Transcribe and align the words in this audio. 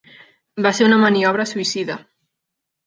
Va 0.67 0.71
ser 0.77 0.87
una 0.89 0.99
maniobra 1.03 1.47
suïcida. 1.53 2.03